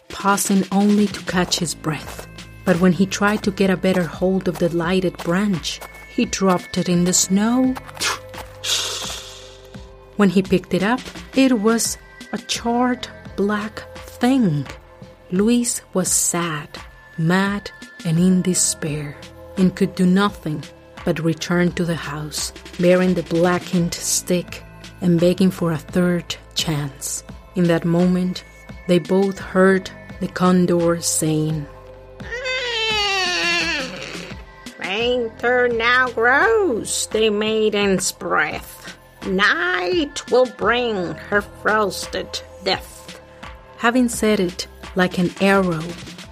pausing 0.07 0.63
only 0.71 1.07
to 1.07 1.19
catch 1.25 1.59
his 1.59 1.75
breath. 1.75 2.26
But 2.67 2.81
when 2.81 2.91
he 2.91 3.05
tried 3.05 3.43
to 3.43 3.51
get 3.51 3.69
a 3.69 3.77
better 3.77 4.03
hold 4.03 4.50
of 4.50 4.59
the 4.59 4.67
lighted 4.67 5.15
branch, 5.19 5.79
he 6.13 6.25
dropped 6.25 6.77
it 6.77 6.89
in 6.89 7.05
the 7.05 7.13
snow. 7.13 7.74
When 10.17 10.27
he 10.27 10.41
picked 10.41 10.74
it 10.74 10.83
up, 10.83 11.00
it 11.33 11.62
was 11.62 11.97
a 12.33 12.38
charred 12.39 13.07
black 13.38 13.88
thing. 14.19 14.67
Luis 15.31 15.81
was 15.93 16.12
sad, 16.12 16.67
mad, 17.17 17.71
and 18.03 18.19
in 18.19 18.41
despair, 18.41 19.15
and 19.55 19.74
could 19.74 19.95
do 19.95 20.05
nothing 20.05 20.62
but 21.05 21.24
return 21.24 21.71
to 21.71 21.86
the 21.86 21.95
house, 21.95 22.51
bearing 22.81 23.13
the 23.13 23.24
blackened 23.24 23.93
stick 23.93 24.62
and 25.00 25.21
begging 25.21 25.51
for 25.51 25.71
a 25.71 25.77
third 25.77 26.36
chance. 26.53 27.24
In 27.55 27.63
that 27.67 27.86
moment, 27.86 28.43
they 28.89 29.00
both 29.00 29.39
heard 29.39 29.89
the 30.19 30.27
condor 30.27 31.00
saying, 31.00 31.65
Fainter 34.97 35.67
now 35.67 36.09
grows 36.09 37.05
the 37.11 37.29
maiden's 37.29 38.11
breath. 38.11 38.97
Night 39.27 40.31
will 40.31 40.47
bring 40.57 41.13
her 41.29 41.41
frosted 41.41 42.41
death. 42.63 43.21
Having 43.77 44.09
said 44.09 44.39
it 44.39 44.65
like 44.95 45.19
an 45.19 45.29
arrow, 45.39 45.83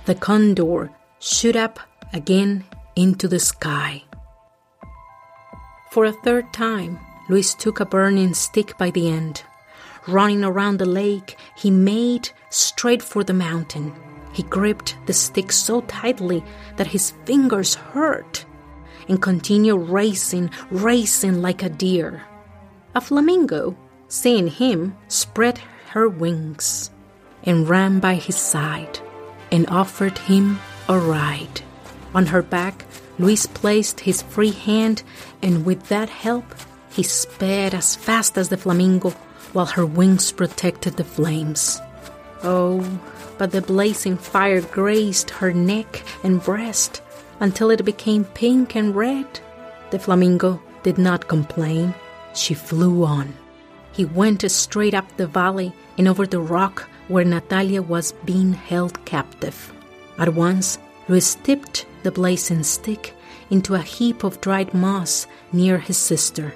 the 0.05 0.15
condor 0.15 0.89
shot 1.19 1.55
up 1.55 1.79
again 2.12 2.63
into 2.95 3.27
the 3.27 3.38
sky. 3.38 4.03
For 5.91 6.05
a 6.05 6.19
third 6.24 6.51
time, 6.51 6.98
Luis 7.29 7.53
took 7.53 7.79
a 7.79 7.86
burning 7.86 8.34
stick 8.34 8.75
by 8.79 8.89
the 8.89 9.07
end. 9.10 9.43
Running 10.07 10.43
around 10.43 10.79
the 10.79 10.88
lake, 10.88 11.38
he 11.55 11.69
made 11.69 12.29
straight 12.50 13.03
for 13.03 13.24
the 13.24 13.31
mountain. 13.48 13.93
He 14.34 14.41
gripped 14.41 14.98
the 15.05 15.13
stick 15.13 15.51
so 15.51 15.81
tightly 15.81 16.43
that 16.77 16.88
his 16.88 17.12
fingers 17.25 17.75
hurt 17.75 18.43
and 19.08 19.22
continued 19.22 19.90
racing, 19.90 20.50
racing 20.72 21.42
like 21.42 21.64
a 21.64 21.70
deer. 21.70 22.24
A 22.94 23.02
flamingo, 23.02 23.76
seeing 24.08 24.48
him, 24.48 24.96
spread 25.08 25.60
her 25.90 26.08
wings 26.10 26.92
and 27.44 27.70
ran 27.70 28.00
by 28.00 28.16
his 28.16 28.36
side 28.36 29.00
and 29.52 29.68
offered 29.70 30.18
him 30.18 30.60
a 30.90 30.98
ride. 30.98 31.62
On 32.14 32.26
her 32.28 32.42
back, 32.42 32.86
Luis 33.20 33.46
placed 33.46 34.02
his 34.02 34.22
free 34.22 34.52
hand, 34.52 35.04
and 35.42 35.66
with 35.66 35.88
that 35.88 36.10
help, 36.10 36.46
he 36.92 37.04
sped 37.04 37.74
as 37.74 37.96
fast 37.96 38.38
as 38.38 38.50
the 38.50 38.58
flamingo 38.58 39.12
while 39.54 39.66
her 39.66 39.86
wings 39.86 40.32
protected 40.32 40.98
the 40.98 41.04
flames. 41.04 41.80
Oh, 42.44 42.84
but 43.38 43.52
the 43.52 43.62
blazing 43.62 44.18
fire 44.18 44.62
grazed 44.62 45.30
her 45.30 45.54
neck 45.54 46.04
and 46.24 46.44
breast 46.44 47.02
until 47.39 47.70
it 47.70 47.86
became 47.86 48.25
pink 48.25 48.75
and 48.75 48.96
red. 48.96 49.39
The 49.92 50.00
flamingo 50.00 50.62
did 50.84 50.98
not 50.98 51.27
complain. 51.27 51.94
She 52.34 52.54
flew 52.54 53.04
on. 53.04 53.34
He 53.92 54.06
went 54.06 54.50
straight 54.51 54.94
up 54.94 55.06
the 55.15 55.27
valley 55.27 55.74
and 55.98 56.08
over 56.08 56.27
the 56.27 56.39
rock 56.39 56.89
where 57.08 57.24
Natalia 57.24 57.82
was 57.82 58.13
being 58.25 58.54
held 58.54 59.04
captive. 59.06 59.74
At 60.18 60.34
once, 60.34 60.77
Luis 61.08 61.36
tipped 61.44 61.86
the 62.04 62.12
blazing 62.12 62.63
stick 62.63 63.13
into 63.50 63.75
a 63.75 63.82
heap 63.82 64.24
of 64.24 64.42
dried 64.42 64.74
moss 64.74 65.27
near 65.51 65.77
his 65.77 65.98
sister. 65.98 66.54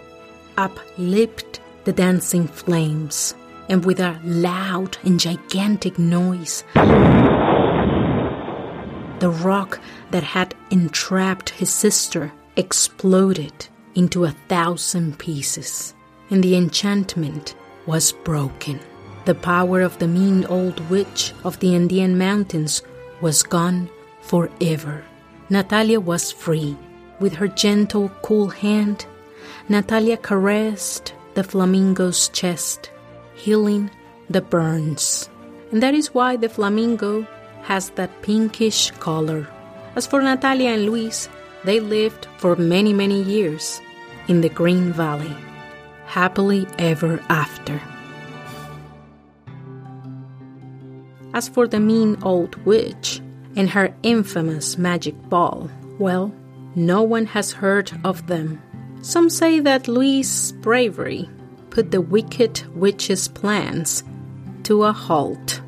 Up 0.58 0.78
leaped 0.98 1.60
the 1.86 1.94
dancing 1.94 2.48
flames, 2.48 3.36
and 3.70 3.86
with 3.86 4.00
a 4.00 4.20
loud 4.24 4.98
and 5.04 5.20
gigantic 5.20 5.98
noise, 5.98 6.64
the 9.20 9.30
rock 9.30 9.80
that 10.12 10.24
had 10.24 10.56
entrapped 10.72 11.50
his 11.50 11.70
sister 11.70 12.32
exploded 12.56 13.68
into 13.96 14.26
a 14.26 14.36
thousand 14.48 15.18
pieces, 15.20 15.94
and 16.30 16.44
the 16.44 16.56
enchantment 16.56 17.56
was 17.86 18.12
broken. 18.12 18.80
The 19.26 19.36
power 19.36 19.82
of 19.82 19.98
the 20.00 20.08
mean 20.08 20.46
old 20.46 20.80
witch 20.90 21.34
of 21.44 21.60
the 21.60 21.76
Andean 21.76 22.18
mountains 22.18 22.82
was 23.22 23.44
gone 23.44 23.90
forever. 24.22 25.04
Natalia 25.50 26.00
was 26.00 26.32
free. 26.32 26.78
With 27.20 27.34
her 27.34 27.48
gentle, 27.48 28.10
cool 28.22 28.48
hand, 28.48 29.06
Natalia 29.68 30.18
caressed 30.18 31.14
the 31.34 31.44
flamingo's 31.44 32.30
chest, 32.30 32.92
healing 33.36 33.92
the 34.30 34.42
burns. 34.42 35.30
And 35.72 35.84
that 35.84 35.94
is 35.94 36.14
why 36.14 36.38
the 36.38 36.50
flamingo 36.50 37.28
has 37.70 37.92
that 37.92 38.10
pinkish 38.24 38.90
color. 39.00 39.48
As 39.96 40.08
for 40.08 40.20
Natalia 40.24 40.72
and 40.72 40.88
Luis, 40.88 41.30
they 41.64 41.80
lived 41.80 42.26
for 42.38 42.56
many, 42.56 42.94
many 42.94 43.22
years 43.22 43.80
in 44.28 44.42
the 44.42 44.50
Green 44.50 44.92
Valley, 44.92 45.36
happily 46.08 46.66
ever 46.80 47.22
after. 47.30 47.80
As 51.36 51.48
for 51.48 51.68
the 51.68 51.80
mean 51.80 52.18
old 52.24 52.56
witch 52.66 53.22
and 53.56 53.70
her 53.70 53.94
infamous 54.02 54.80
magic 54.80 55.14
ball, 55.30 55.70
well, 56.00 56.34
no 56.74 57.04
one 57.04 57.28
has 57.28 57.52
heard 57.52 57.92
of 58.04 58.26
them. 58.26 58.60
Some 59.02 59.30
say 59.30 59.60
that 59.60 59.88
Luis' 59.88 60.54
bravery 60.54 61.30
put 61.70 61.92
the 61.92 62.02
wicked 62.02 62.66
witch's 62.76 63.28
plans 63.28 64.04
to 64.64 64.86
a 64.86 64.92
halt. 64.92 65.62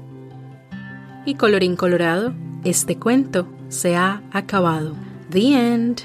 Y 1.26 1.36
colorín 1.36 1.76
colorado, 1.76 2.34
este 2.64 2.98
cuento 2.98 3.48
se 3.70 3.96
ha 3.96 4.24
acabado. 4.32 4.96
The 5.30 5.54
end. 5.54 6.02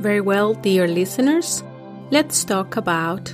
Very 0.00 0.20
well, 0.20 0.54
dear 0.54 0.86
listeners, 0.86 1.64
let's 2.10 2.44
talk 2.44 2.76
about 2.76 3.32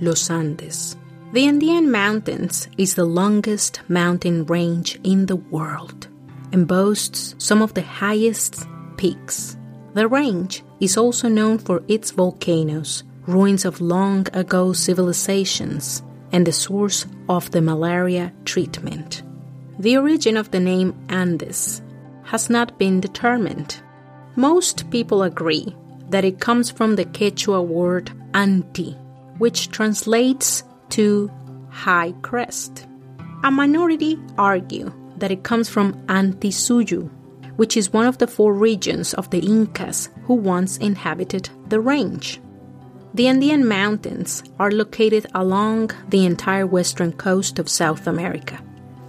Los 0.00 0.30
Andes. 0.30 0.96
The 1.32 1.46
Andean 1.46 1.90
Mountains 1.90 2.68
is 2.78 2.94
the 2.94 3.04
longest 3.04 3.80
mountain 3.88 4.46
range 4.46 4.98
in 5.02 5.26
the 5.26 5.36
world 5.36 6.08
and 6.52 6.66
boasts 6.66 7.34
some 7.38 7.60
of 7.60 7.74
the 7.74 7.82
highest 7.82 8.66
peaks. 8.96 9.56
The 9.94 10.08
range 10.08 10.62
is 10.80 10.96
also 10.96 11.28
known 11.28 11.58
for 11.58 11.82
its 11.88 12.12
volcanoes, 12.12 13.02
ruins 13.26 13.64
of 13.64 13.80
long 13.80 14.26
ago 14.32 14.72
civilizations, 14.72 16.02
and 16.32 16.46
the 16.46 16.52
source 16.52 17.06
of 17.28 17.50
the 17.50 17.60
malaria 17.60 18.32
treatment. 18.44 19.22
The 19.78 19.96
origin 19.96 20.36
of 20.36 20.50
the 20.50 20.60
name 20.60 20.94
Andes 21.08 21.82
has 22.24 22.50
not 22.50 22.78
been 22.78 23.00
determined. 23.00 23.80
Most 24.36 24.90
people 24.90 25.22
agree 25.22 25.74
that 26.10 26.24
it 26.24 26.40
comes 26.40 26.70
from 26.70 26.96
the 26.96 27.04
Quechua 27.04 27.64
word 27.64 28.10
anti, 28.34 28.92
which 29.38 29.70
translates 29.70 30.64
to 30.90 31.30
high 31.70 32.12
crest. 32.22 32.86
A 33.44 33.50
minority 33.50 34.18
argue 34.36 34.92
that 35.18 35.30
it 35.30 35.44
comes 35.44 35.68
from 35.68 35.94
Antisuyu, 36.06 37.10
which 37.56 37.76
is 37.76 37.92
one 37.92 38.06
of 38.06 38.18
the 38.18 38.26
four 38.26 38.52
regions 38.52 39.14
of 39.14 39.30
the 39.30 39.40
Incas 39.40 40.10
who 40.24 40.34
once 40.34 40.76
inhabited 40.78 41.50
the 41.68 41.80
range. 41.80 42.40
The 43.14 43.26
Andean 43.26 43.66
Mountains 43.66 44.42
are 44.58 44.70
located 44.70 45.26
along 45.34 45.90
the 46.08 46.26
entire 46.26 46.66
western 46.66 47.12
coast 47.12 47.58
of 47.58 47.68
South 47.68 48.06
America, 48.06 48.60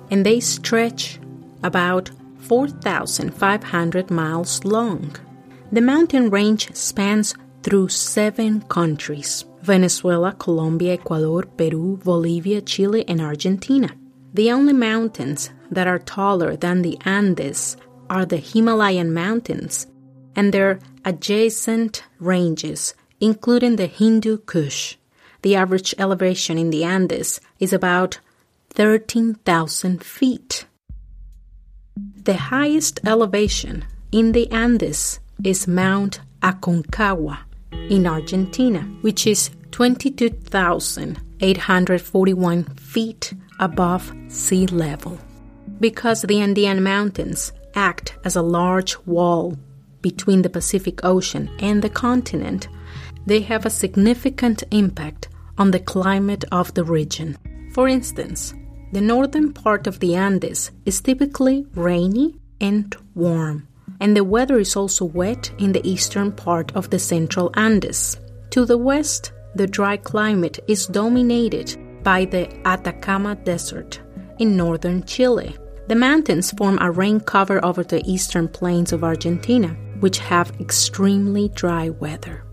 and 0.10 0.26
they 0.26 0.40
stretch 0.40 1.20
about 1.64 2.10
4,500 2.40 4.10
miles 4.10 4.64
long. 4.64 5.16
The 5.72 5.82
mountain 5.82 6.30
range 6.30 6.74
spans 6.76 7.36
through 7.62 7.90
seven 7.90 8.62
countries 8.62 9.46
Venezuela, 9.62 10.34
Colombia, 10.34 10.94
Ecuador, 10.94 11.44
Peru, 11.44 12.00
Bolivia, 12.04 12.62
Chile, 12.62 13.04
and 13.08 13.22
Argentina. 13.22 13.90
The 14.34 14.52
only 14.52 14.74
mountains 14.74 15.52
that 15.70 15.88
are 15.88 16.00
taller 16.00 16.56
than 16.56 16.82
the 16.82 16.98
Andes 17.04 17.76
are 18.10 18.26
the 18.26 18.38
Himalayan 18.38 19.14
mountains 19.14 19.86
and 20.36 20.54
their 20.54 20.80
adjacent 21.04 22.04
ranges, 22.20 22.94
including 23.20 23.76
the 23.76 23.88
Hindu 23.88 24.38
Kush. 24.40 24.96
The 25.42 25.56
average 25.56 25.96
elevation 25.98 26.58
in 26.58 26.70
the 26.70 26.84
Andes 26.84 27.40
is 27.60 27.74
about 27.74 28.20
13,000 28.72 30.04
feet. 30.04 30.66
The 32.24 32.36
highest 32.36 33.00
elevation 33.06 33.86
in 34.12 34.34
the 34.34 34.52
Andes 34.52 35.20
is 35.44 35.68
Mount 35.68 36.22
Aconcagua 36.42 37.40
in 37.90 38.08
Argentina, 38.08 38.82
which 39.02 39.28
is 39.28 39.52
22,841 39.72 42.64
feet 42.76 43.34
above 43.60 44.14
sea 44.28 44.66
level. 44.68 45.18
Because 45.80 46.22
the 46.24 46.42
Andean 46.42 46.84
Mountains 46.84 47.54
act 47.76 48.18
as 48.26 48.36
a 48.36 48.42
large 48.42 48.98
wall 49.06 49.56
between 50.02 50.42
the 50.42 50.50
Pacific 50.50 51.06
Ocean 51.06 51.50
and 51.60 51.82
the 51.82 51.90
continent, 51.90 52.68
they 53.30 53.42
have 53.42 53.66
a 53.66 53.70
significant 53.70 54.64
impact 54.72 55.30
on 55.60 55.70
the 55.70 55.80
climate 55.80 56.44
of 56.52 56.74
the 56.74 56.84
region. 56.84 57.38
For 57.74 57.88
instance, 57.88 58.56
the 58.92 59.02
northern 59.02 59.54
part 59.54 59.86
of 59.86 60.00
the 60.00 60.16
Andes 60.16 60.72
is 60.86 61.00
typically 61.00 61.68
rainy 61.76 62.40
and 62.60 62.96
warm, 63.14 63.68
and 64.00 64.18
the 64.18 64.24
weather 64.24 64.58
is 64.58 64.76
also 64.76 65.06
wet 65.06 65.52
in 65.60 65.74
the 65.74 65.88
eastern 65.88 66.32
part 66.32 66.76
of 66.76 66.90
the 66.90 66.98
central 66.98 67.52
Andes. 67.54 68.18
To 68.50 68.66
the 68.66 68.80
west, 68.80 69.32
the 69.54 69.68
dry 69.68 69.98
climate 69.98 70.58
is 70.68 70.88
dominated 70.88 71.78
by 72.04 72.26
the 72.26 72.50
Atacama 72.68 73.36
Desert 73.36 74.00
in 74.40 74.58
northern 74.58 75.04
Chile. 75.04 75.56
The 75.88 75.96
mountains 75.96 76.52
form 76.52 76.80
a 76.82 76.90
rain 76.90 77.20
cover 77.20 77.64
over 77.64 77.84
the 77.84 78.02
eastern 78.10 78.48
plains 78.48 78.92
of 78.92 79.04
Argentina, 79.04 79.70
which 80.00 80.18
have 80.18 80.60
extremely 80.60 81.50
dry 81.50 81.90
weather. 81.90 82.44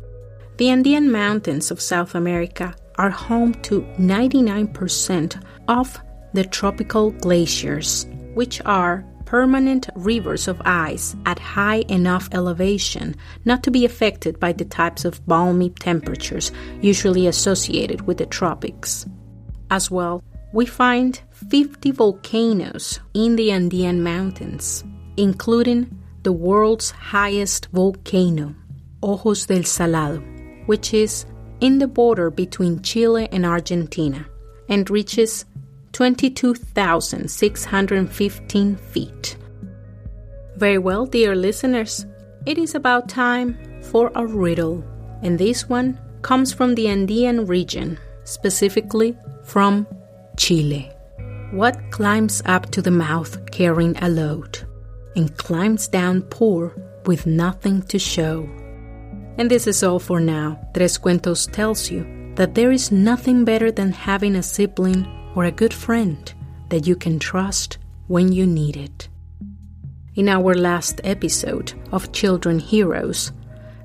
The 0.58 0.70
Andean 0.70 1.12
Mountains 1.12 1.70
of 1.70 1.82
South 1.82 2.14
America 2.14 2.74
are 2.96 3.10
home 3.10 3.52
to 3.64 3.82
99% 3.98 5.42
of 5.68 6.00
the 6.32 6.44
tropical 6.44 7.10
glaciers, 7.10 8.06
which 8.32 8.62
are 8.64 9.04
permanent 9.26 9.90
rivers 9.94 10.48
of 10.48 10.62
ice 10.64 11.14
at 11.26 11.38
high 11.38 11.84
enough 11.88 12.30
elevation 12.32 13.14
not 13.44 13.62
to 13.64 13.70
be 13.70 13.84
affected 13.84 14.40
by 14.40 14.52
the 14.52 14.64
types 14.64 15.04
of 15.04 15.24
balmy 15.26 15.68
temperatures 15.68 16.52
usually 16.80 17.26
associated 17.26 18.06
with 18.06 18.16
the 18.16 18.24
tropics. 18.26 19.04
As 19.70 19.90
well, 19.90 20.24
we 20.54 20.64
find 20.64 21.20
50 21.32 21.90
volcanoes 21.90 22.98
in 23.12 23.36
the 23.36 23.52
Andean 23.52 24.02
Mountains, 24.02 24.84
including 25.18 26.02
the 26.22 26.32
world's 26.32 26.92
highest 26.92 27.68
volcano, 27.72 28.54
Ojos 29.02 29.44
del 29.44 29.64
Salado, 29.64 30.22
which 30.66 30.94
is 30.94 31.26
in 31.60 31.78
the 31.78 31.88
border 31.88 32.30
between 32.30 32.82
Chile 32.82 33.28
and 33.32 33.46
Argentina 33.46 34.26
and 34.68 34.90
reaches 34.90 35.46
22,615 35.92 38.76
feet. 38.76 39.36
Very 40.56 40.78
well, 40.78 41.06
dear 41.06 41.34
listeners, 41.34 42.06
it 42.44 42.58
is 42.58 42.74
about 42.74 43.08
time 43.08 43.56
for 43.82 44.12
a 44.14 44.26
riddle, 44.26 44.84
and 45.22 45.38
this 45.38 45.66
one 45.68 45.98
comes 46.22 46.52
from 46.52 46.74
the 46.74 46.88
Andean 46.88 47.46
region, 47.46 47.98
specifically 48.24 49.16
from 49.44 49.86
Chile. 50.36 50.90
What 51.52 51.78
climbs 51.90 52.42
up 52.44 52.70
to 52.72 52.82
the 52.82 52.90
mouth 52.90 53.50
carrying 53.50 53.96
a 53.98 54.08
load 54.08 54.66
and 55.14 55.36
climbs 55.36 55.86
down 55.88 56.22
poor 56.22 56.74
with 57.06 57.26
nothing 57.26 57.82
to 57.82 57.98
show? 57.98 58.48
And 59.38 59.50
this 59.50 59.66
is 59.66 59.82
all 59.82 59.98
for 59.98 60.20
now. 60.20 60.58
Tres 60.74 60.98
Cuentos 60.98 61.46
tells 61.50 61.90
you 61.90 62.32
that 62.36 62.54
there 62.54 62.72
is 62.72 62.90
nothing 62.90 63.44
better 63.44 63.70
than 63.70 63.92
having 63.92 64.36
a 64.36 64.42
sibling 64.42 65.06
or 65.34 65.44
a 65.44 65.50
good 65.50 65.74
friend 65.74 66.32
that 66.70 66.86
you 66.86 66.96
can 66.96 67.18
trust 67.18 67.78
when 68.08 68.32
you 68.32 68.46
need 68.46 68.76
it. 68.76 69.08
in 70.16 70.30
our 70.30 70.54
last 70.54 71.00
episode 71.04 71.74
of 71.92 72.10
Children 72.10 72.58
Heroes, 72.58 73.32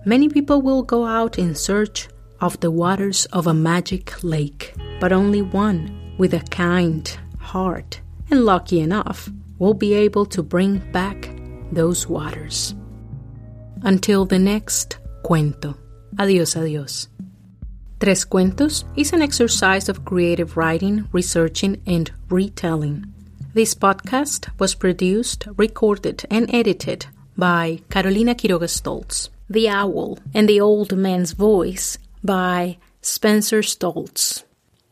many 0.05 0.29
people 0.29 0.61
will 0.61 0.81
go 0.81 1.05
out 1.05 1.37
in 1.37 1.53
search 1.53 2.07
of 2.39 2.57
the 2.61 2.71
waters 2.71 3.25
of 3.33 3.47
a 3.47 3.53
magic 3.53 4.23
lake, 4.23 4.73
but 5.01 5.11
only 5.11 5.41
one 5.41 6.15
with 6.17 6.33
a 6.33 6.39
kind 6.49 7.17
heart 7.37 7.99
and 8.29 8.45
lucky 8.45 8.79
enough 8.79 9.29
will 9.59 9.73
be 9.73 9.93
able 9.93 10.25
to 10.25 10.41
bring 10.41 10.79
back 10.93 11.35
those 11.71 12.07
waters. 12.07 12.73
Until 13.83 14.25
the 14.25 14.39
next 14.39 14.99
cuento. 15.31 15.77
Adios, 16.19 16.57
adios. 16.57 17.07
Tres 18.01 18.25
Cuentos 18.25 18.83
is 18.97 19.13
an 19.13 19.21
exercise 19.21 19.87
of 19.87 20.03
creative 20.03 20.57
writing, 20.57 21.07
researching, 21.13 21.81
and 21.87 22.11
retelling. 22.29 23.05
This 23.53 23.73
podcast 23.73 24.49
was 24.59 24.75
produced, 24.75 25.47
recorded, 25.55 26.25
and 26.29 26.53
edited 26.53 27.05
by 27.37 27.79
Carolina 27.89 28.35
Quiroga 28.35 28.67
Stoltz, 28.67 29.29
The 29.49 29.69
Owl, 29.69 30.19
and 30.33 30.49
the 30.49 30.59
Old 30.59 30.97
Man's 30.97 31.31
Voice 31.31 31.97
by 32.21 32.77
Spencer 33.01 33.61
Stoltz. 33.61 34.43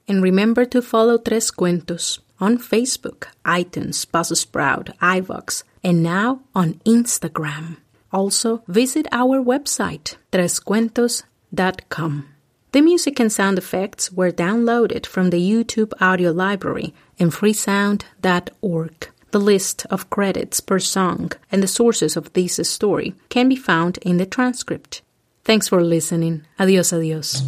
And 0.08 0.23
remember 0.23 0.63
to 0.67 0.82
follow 0.82 1.17
Tres 1.17 1.52
Cuentos 1.52 2.19
on 2.39 2.60
Facebook, 2.60 3.28
iTunes, 3.43 4.06
Buzzsprout, 4.06 4.95
iVoox, 4.99 5.63
and 5.84 6.02
now 6.02 6.43
on 6.56 6.75
Instagram. 6.86 7.75
Also, 8.12 8.63
visit 8.67 9.08
our 9.12 9.41
website, 9.43 10.15
trescuentos.com. 10.32 12.26
The 12.72 12.82
music 12.82 13.19
and 13.19 13.32
sound 13.32 13.58
effects 13.58 14.12
were 14.12 14.32
downloaded 14.32 15.08
from 15.08 15.32
the 15.32 15.39
YouTube 15.39 15.91
audio 16.00 16.32
library 16.32 16.93
and 17.19 17.32
freesound.org. 17.32 19.10
The 19.32 19.39
list 19.39 19.86
of 19.89 20.10
credits 20.10 20.60
per 20.60 20.80
song 20.80 21.32
and 21.52 21.62
the 21.63 21.67
sources 21.67 22.15
of 22.17 22.34
this 22.34 22.60
story 22.67 23.15
can 23.30 23.50
be 23.50 23.56
found 23.56 23.98
in 24.00 24.17
the 24.17 24.26
transcript. 24.26 25.02
Thanks 25.43 25.67
for 25.67 25.84
listening. 25.84 26.45
Adios, 26.60 26.93
adios. 26.93 27.41